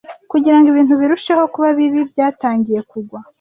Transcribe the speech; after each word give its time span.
Kugira 0.31 0.57
ngo 0.57 0.67
ibintu 0.69 0.93
birusheho 1.01 1.43
kuba 1.53 1.69
bibi, 1.77 2.01
byatangiye 2.11 2.79
kugwa. 2.89 3.19